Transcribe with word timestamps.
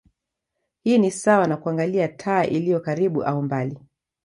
Hii 0.83 0.97
ni 0.97 1.11
sawa 1.11 1.47
na 1.47 1.57
kuangalia 1.57 2.07
taa 2.07 2.43
iliyo 2.43 2.79
karibu 2.79 3.23
au 3.23 3.41
mbali. 3.41 3.77